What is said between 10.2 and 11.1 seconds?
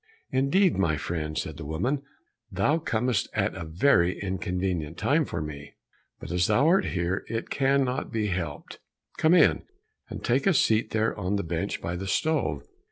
take a seat